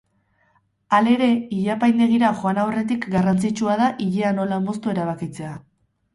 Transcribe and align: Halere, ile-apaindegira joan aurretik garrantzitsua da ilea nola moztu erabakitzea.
Halere, 0.99 1.27
ile-apaindegira 1.57 2.31
joan 2.39 2.61
aurretik 2.63 3.07
garrantzitsua 3.17 3.77
da 3.83 3.93
ilea 4.09 4.35
nola 4.41 4.61
moztu 4.67 4.97
erabakitzea. 4.97 5.55